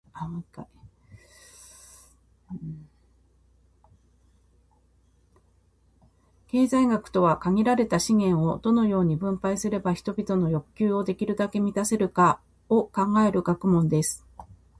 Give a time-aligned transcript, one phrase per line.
[6.47, 14.25] 経済学とは、「限られた資源を、どのように分配すれば人々の欲求をできるだけ満たせるか」を考える学問です。